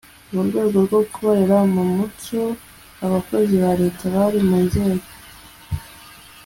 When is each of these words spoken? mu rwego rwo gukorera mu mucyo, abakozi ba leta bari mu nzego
mu 0.33 0.41
rwego 0.47 0.77
rwo 0.85 0.99
gukorera 1.05 1.57
mu 1.73 1.83
mucyo, 1.95 2.43
abakozi 3.05 3.53
ba 3.63 3.71
leta 3.81 4.03
bari 4.15 4.39
mu 4.49 4.57
nzego 4.65 5.07